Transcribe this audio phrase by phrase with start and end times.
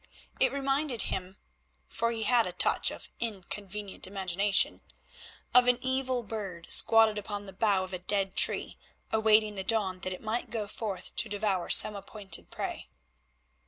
[0.39, 7.45] It reminded him—for he had a touch of inconvenient imagination—of an evil bird squatted upon
[7.45, 8.79] the bough of a dead tree
[9.11, 12.89] awaiting the dawn that it might go forth to devour some appointed prey.